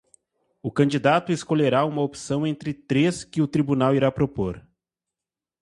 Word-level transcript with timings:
O 0.63 0.71
candidato 0.71 1.31
escolherá 1.31 1.85
uma 1.85 2.01
opção 2.01 2.47
entre 2.47 2.73
três 2.73 3.23
que 3.23 3.39
o 3.39 3.45
tribunal 3.47 3.93
irá 3.93 4.11
propor. 4.11 4.67